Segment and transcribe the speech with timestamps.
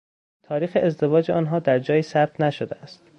[0.43, 3.03] تاریخ ازدواج آنها در جایی ثبت نشده است.